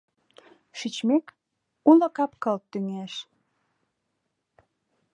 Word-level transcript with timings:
—Шичмек, 0.77 1.25
уло 1.89 2.07
кап-кыл 2.17 2.57
тӱҥеш. 2.71 3.13